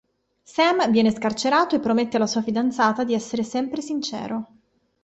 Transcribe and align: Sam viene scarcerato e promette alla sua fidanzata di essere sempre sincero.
Sam 0.43 0.89
viene 0.89 1.11
scarcerato 1.13 1.75
e 1.75 1.79
promette 1.79 2.17
alla 2.17 2.25
sua 2.25 2.41
fidanzata 2.41 3.03
di 3.03 3.13
essere 3.13 3.43
sempre 3.43 3.83
sincero. 3.83 4.47